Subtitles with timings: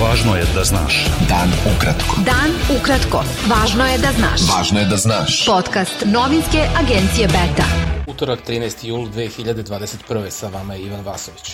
[0.00, 0.94] Važno je da znaš.
[1.28, 2.22] Dan ukratko.
[2.24, 3.20] Dan ukratko.
[3.50, 4.44] Važno je da znaš.
[4.48, 5.34] Važno je da znaš.
[5.44, 7.66] Podcast novinske agencije Beta.
[8.08, 8.86] Utorak 13.
[8.88, 10.30] jul 2021.
[10.30, 11.52] Sa vama je Ivan Vasović.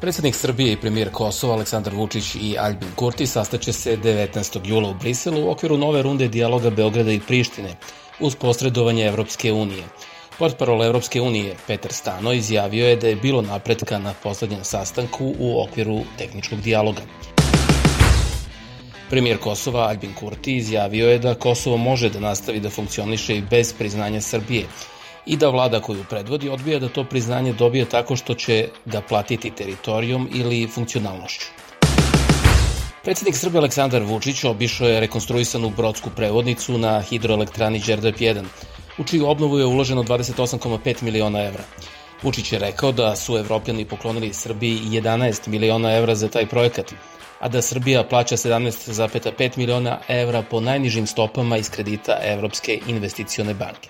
[0.00, 4.60] Predsednik Srbije i premijer Kosova Aleksandar Vučić i Albin Kurti sastaće se 19.
[4.68, 7.76] jula u Briselu u okviru nove runde dijaloga Beograda i Prištine
[8.20, 9.84] uz posredovanje Evropske unije.
[10.38, 15.62] Portparol Evropske unije Petar Stano izjavio je da je bilo napretka na poslednjem sastanku u
[15.62, 17.02] okviru tehničkog dijaloga.
[19.10, 23.72] Premijer Kosova Albin Kurti izjavio je da Kosovo može da nastavi da funkcioniše i bez
[23.72, 24.66] priznanja Srbije
[25.26, 29.50] i da vlada koju predvodi odbija da to priznanje dobije tako što će ga platiti
[29.50, 31.46] teritorijom ili funkcionalnošću.
[33.04, 38.44] Predsednik Srbije Aleksandar Vučić obišao je rekonstruisanu brodsku prevodnicu na hidroelektrani Đerdap 1,
[38.98, 41.62] u čiju obnovu je uloženo 28,5 miliona evra.
[42.22, 46.92] Vučić je rekao da su evropljani poklonili Srbiji 11 miliona evra za taj projekat,
[47.40, 53.88] a da Srbija plaća 17,5 miliona evra po najnižim stopama iz kredita Evropske investicione banke.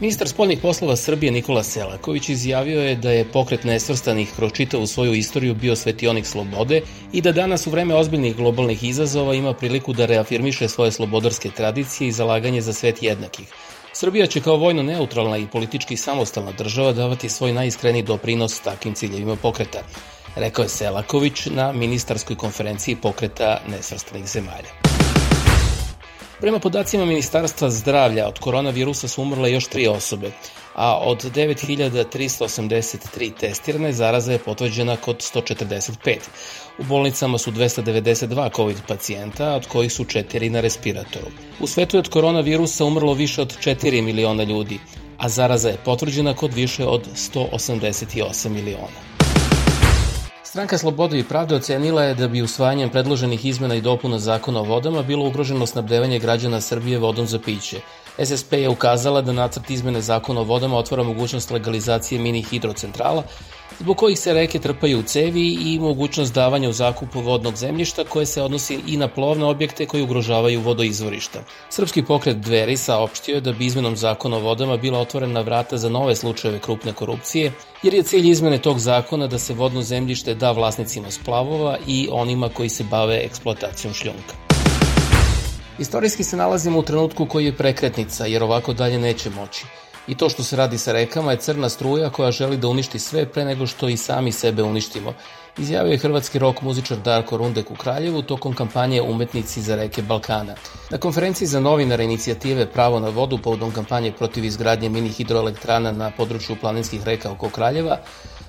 [0.00, 5.14] Ministar spoljnih poslova Srbije Nikola Selaković izjavio je da je pokret nesvrstanih kroz čitavu svoju
[5.14, 6.80] istoriju bio svetionik slobode
[7.12, 12.08] i da danas u vreme ozbiljnih globalnih izazova ima priliku da reafirmiše svoje slobodarske tradicije
[12.08, 13.52] i zalaganje za svet jednakih.
[13.92, 19.36] Srbija će kao vojno neutralna i politički samostalna država davati svoj najiskreniji doprinos takvim ciljevima
[19.36, 19.82] pokreta,
[20.36, 24.89] rekao je Selaković na ministarskoj konferenciji pokreta nesvrstanih zemalja.
[26.40, 30.30] Prema podacima Ministarstva zdravlja od koronavirusa su umrle još tri osobe,
[30.74, 36.16] a od 9383 testirane zaraza je potvrđena kod 145.
[36.78, 41.26] U bolnicama su 292 COVID pacijenta, od kojih su četiri na respiratoru.
[41.60, 44.78] U svetu je od koronavirusa umrlo više od 4 miliona ljudi,
[45.18, 49.09] a zaraza je potvrđena kod više od 188 miliona.
[50.50, 54.64] Stranka Slobode i pravde ocenila je da bi usvajanjem predloženih izmena i dopuna zakona o
[54.64, 57.80] vodama bilo ugroženo snabdevanje građana Srbije vodom za piće.
[58.24, 63.22] SSP je ukazala da nacrt izmene zakona o vodama otvara mogućnost legalizacije mini hidrocentrala,
[63.80, 68.26] zbog kojih se reke trpaju u cevi i mogućnost davanja u zakupu vodnog zemljišta koje
[68.26, 71.42] se odnosi i na plovne objekte koji ugrožavaju vodoizvorišta.
[71.68, 75.88] Srpski pokret Dveri saopštio je da bi izmenom zakona o vodama bila otvorena vrata za
[75.88, 77.52] nove slučajeve krupne korupcije,
[77.82, 82.48] jer je cilj izmene tog zakona da se vodno zemljište da vlasnicima splavova i onima
[82.48, 84.34] koji se bave eksploatacijom šljunka.
[85.78, 89.66] Istorijski se nalazimo u trenutku koji je prekretnica, jer ovako dalje neće moći.
[90.08, 93.26] I to što se radi sa rekama je crna struja koja želi da uništi sve
[93.26, 95.12] pre nego što i sami sebe uništimo,
[95.58, 100.54] izjavio je hrvatski rok muzičar Darko Rundek u Kraljevu tokom kampanje Umetnici za reke Balkana.
[100.90, 106.10] Na konferenciji za novinare inicijative Pravo na vodu povodom kampanje protiv izgradnje mini hidroelektrana na
[106.10, 107.98] području planinskih reka oko Kraljeva,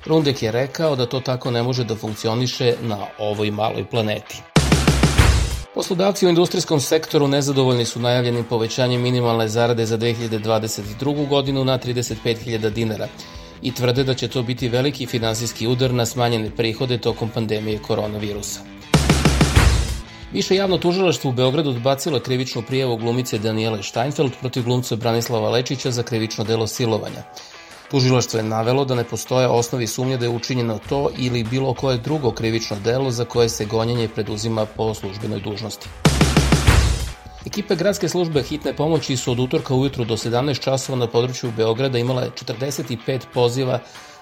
[0.05, 4.41] Rundek je rekao da to tako ne može da funkcioniše na ovoj maloj planeti.
[5.73, 11.27] Poslodavci u industrijskom sektoru nezadovoljni su najavljenim povećanjem minimalne zarade za 2022.
[11.27, 13.07] godinu na 35.000 dinara
[13.61, 18.59] i tvrde da će to biti veliki finansijski udar na smanjene prihode tokom pandemije koronavirusa.
[20.33, 25.91] Više javno tužilaštvo u Beogradu odbacilo krivičnu prijavu glumice Daniele Steinfeld protiv glumca Branislava Lečića
[25.91, 27.23] za krivično delo silovanja.
[27.91, 31.97] Tužilaštvo je navelo da ne postoje osnovi sumnje da je učinjeno to ili bilo koje
[31.97, 35.89] drugo krivično delo za koje se gonjenje preduzima po službenoj dužnosti.
[37.45, 41.97] Ekipe gradske službe hitne pomoći su od utorka ujutru do 17 časova na području Beograda
[41.97, 43.79] imale 45 poziva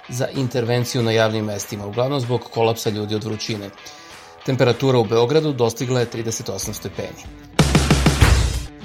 [0.10, 3.70] za intervenciju na javnim mestima, uglavnom zbog kolapsa ljudi od vrućine.
[4.46, 7.49] Temperatura u Beogradu dostigla je 38 stepeni.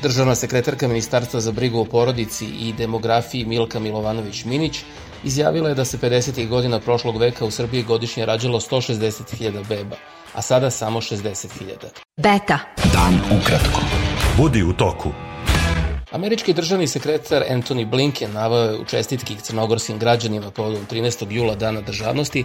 [0.04, 4.82] Državna sekretarka Ministarstva za brigu o porodici i demografiji Milka Milovanović-Minić
[5.24, 6.48] izjavila je da se 50.
[6.48, 9.96] godina prošlog veka u Srbiji godišnje rađalo 160.000 beba,
[10.34, 11.74] a sada samo 60.000.
[12.16, 12.58] Beta.
[12.92, 13.80] Dan ukratko.
[14.36, 15.23] Budi u toku.
[16.14, 21.26] Američki državni sekretar Anthony Blinken navao je u čestitki crnogorskim građanima povodom 13.
[21.30, 22.44] jula dana državnosti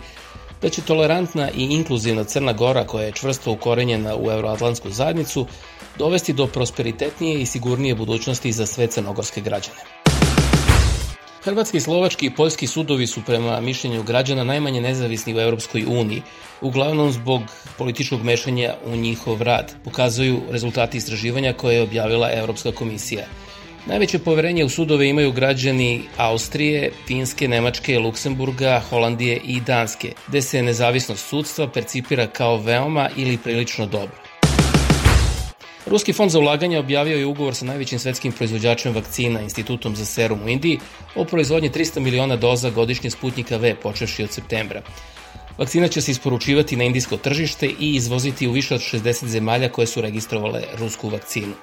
[0.61, 5.45] da će tolerantna i inkluzivna Crna Gora koja je čvrsto ukorenjena u euroatlantsku zajednicu
[5.97, 9.79] dovesti do prosperitetnije i sigurnije budućnosti za sve crnogorske građane.
[11.43, 16.21] Hrvatski, slovački i poljski sudovi su prema mišljenju građana najmanje nezavisni u Europskoj uniji,
[16.61, 17.41] uglavnom zbog
[17.77, 23.25] političkog mešanja u njihov rad, pokazuju rezultati istraživanja koje je objavila Evropska komisija.
[23.85, 30.63] Najveće poverenje u sudove imaju građani Austrije, Finske, Nemačke, Luksemburga, Holandije i Danske, gde se
[30.63, 34.15] nezavisnost sudstva percipira kao veoma ili prilično dobro.
[35.85, 40.43] Ruski fond za ulaganje objavio je ugovor sa najvećim svetskim proizvođačem vakcina, Institutom za serum
[40.45, 40.79] u Indiji,
[41.15, 44.81] o proizvodnji 300 miliona doza godišnje Sputnika V počeši od septembra.
[45.57, 49.87] Vakcina će se isporučivati na indijsko tržište i izvoziti u više od 60 zemalja koje
[49.87, 51.53] su registrovale rusku vakcinu.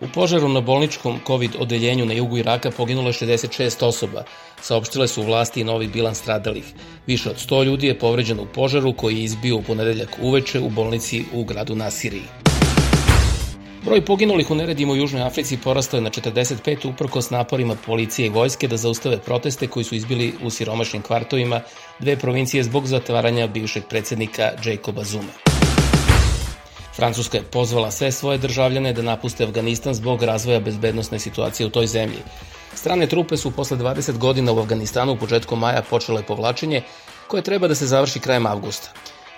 [0.00, 4.24] U požaru na bolničkom COVID odeljenju na jugu Iraka poginulo je 66 osoba.
[4.60, 6.64] Saopštile su vlasti i novi bilan stradalih.
[7.06, 10.68] Više od 100 ljudi je povređeno u požaru koji je izbio u ponedeljak uveče u
[10.68, 12.22] bolnici u gradu Nasiriji.
[13.84, 18.28] Broj poginulih u neredima u Južnoj Africi porastao je na 45 uprkos naporima policije i
[18.28, 21.60] vojske da zaustave proteste koji su izbili u siromašnim kvartovima
[21.98, 25.59] dve provincije zbog zatvaranja bivšeg predsednika Jacoba Zuma.
[26.96, 31.86] Francuska je pozvala sve svoje državljane da napuste Afganistan zbog razvoja bezbednostne situacije u toj
[31.86, 32.18] zemlji.
[32.74, 36.82] Strane trupe su posle 20 godina u Afganistanu u početku maja počele povlačenje
[37.28, 38.90] koje treba da se završi krajem avgusta.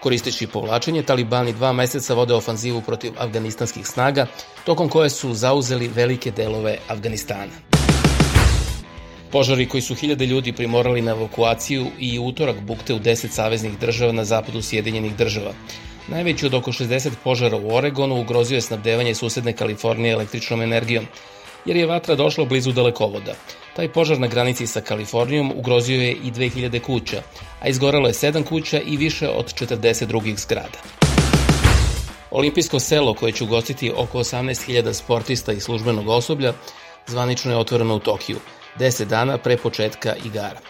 [0.02, 4.26] Koristeći povlačenje, talibani dva meseca vode ofanzivu protiv afganistanskih snaga,
[4.64, 7.52] tokom koje su zauzeli velike delove Afganistana.
[9.32, 14.12] Požari koji su hiljade ljudi primorali na evakuaciju i utorak bukte u 10 saveznih država
[14.12, 15.52] na zapadu Sjedinjenih država.
[16.12, 21.06] Najveći od oko 60 požara u Oregonu ugrozio je snabdevanje susedne Kalifornije električnom energijom,
[21.64, 23.34] jer je vatra došla blizu dalekovoda.
[23.76, 27.22] Taj požar na granici sa Kalifornijom ugrozio je i 2000 kuća,
[27.60, 30.78] a izgoralo je 7 kuća i više od 40 drugih zgrada.
[32.30, 36.52] Olimpijsko selo koje će ugostiti oko 18.000 sportista i službenog osoblja
[37.06, 38.38] zvanično je otvoreno u Tokiju,
[38.78, 40.60] 10 dana pre početka igara.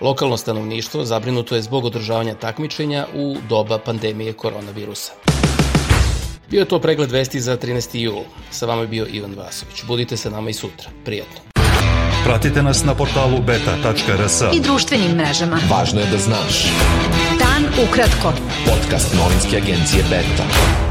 [0.00, 5.12] Lokalno stanovništvo zabrinuto je zbog održavanja takmičenja u doba pandemije koronavirusa.
[6.50, 7.98] Bio je to pregled vesti za 13.
[7.98, 8.22] jul.
[8.50, 9.84] Sa vama je bio Ivan Vasović.
[9.86, 10.90] Budite sa nama i sutra.
[11.04, 11.40] Prijatno.
[12.24, 15.58] Pratite nas na portalu beta.rs i društvenim mrežama.
[15.70, 16.64] Važno je da znaš.
[17.38, 18.32] Dan ukratko.
[18.66, 20.89] Podcast novinske agencije Beta.